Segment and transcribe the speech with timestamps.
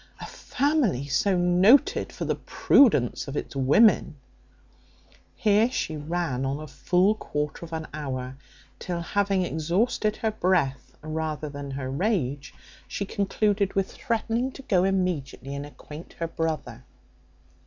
[0.19, 4.15] A family so noted for the prudence of its women"
[5.35, 8.35] here she ran on a full quarter of an hour,
[8.79, 12.51] till, having exhausted her breath rather than her rage,
[12.87, 16.83] she concluded with threatening to go immediately and acquaint her brother.